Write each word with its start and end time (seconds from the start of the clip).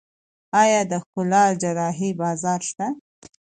آیا 0.61 0.81
د 0.91 0.93
ښکلا 1.03 1.43
جراحي 1.61 2.09
بازار 2.21 2.59
شته؟ 2.69 2.87